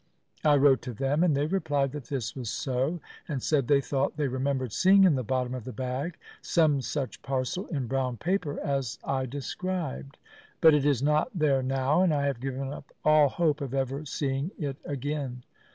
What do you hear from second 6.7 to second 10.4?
such parcel in brown paper as I described.